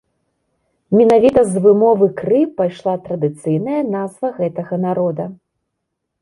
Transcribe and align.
Менавіта 0.99 1.41
з 1.51 1.61
вымовы 1.65 2.07
кры 2.21 2.41
пайшла 2.61 2.95
традыцыйная 3.09 3.83
назва 3.97 4.27
гэтага 4.41 4.75
народа. 4.89 5.23